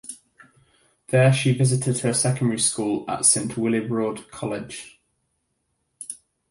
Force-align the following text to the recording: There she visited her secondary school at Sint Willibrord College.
There 1.09 1.31
she 1.31 1.53
visited 1.53 1.99
her 1.99 2.11
secondary 2.11 2.57
school 2.57 3.05
at 3.07 3.23
Sint 3.23 3.51
Willibrord 3.51 4.31
College. 4.31 4.99